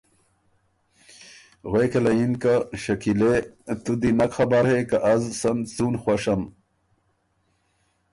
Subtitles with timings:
[1.69, 3.35] غوېکه له یِن که ”شکیلې!
[3.59, 6.41] ـــ تُو دی نک خبر هې که از سن څُون خوشم۔